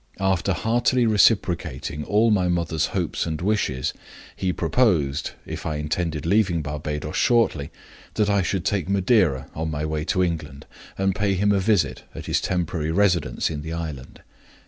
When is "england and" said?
10.23-11.13